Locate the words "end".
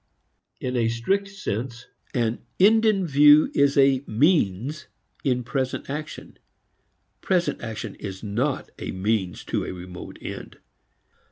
2.59-2.87, 10.19-10.57